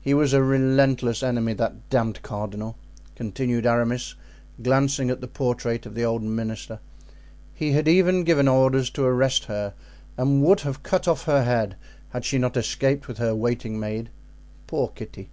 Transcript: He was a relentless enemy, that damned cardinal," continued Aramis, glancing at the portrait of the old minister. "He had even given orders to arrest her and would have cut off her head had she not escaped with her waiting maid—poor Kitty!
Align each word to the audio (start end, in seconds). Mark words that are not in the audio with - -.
He 0.00 0.14
was 0.14 0.32
a 0.32 0.40
relentless 0.40 1.20
enemy, 1.20 1.52
that 1.54 1.90
damned 1.90 2.22
cardinal," 2.22 2.76
continued 3.16 3.66
Aramis, 3.66 4.14
glancing 4.62 5.10
at 5.10 5.20
the 5.20 5.26
portrait 5.26 5.84
of 5.84 5.96
the 5.96 6.04
old 6.04 6.22
minister. 6.22 6.78
"He 7.54 7.72
had 7.72 7.88
even 7.88 8.22
given 8.22 8.46
orders 8.46 8.88
to 8.90 9.02
arrest 9.02 9.46
her 9.46 9.74
and 10.16 10.44
would 10.44 10.60
have 10.60 10.84
cut 10.84 11.08
off 11.08 11.24
her 11.24 11.42
head 11.42 11.74
had 12.10 12.24
she 12.24 12.38
not 12.38 12.56
escaped 12.56 13.08
with 13.08 13.18
her 13.18 13.34
waiting 13.34 13.80
maid—poor 13.80 14.90
Kitty! 14.90 15.28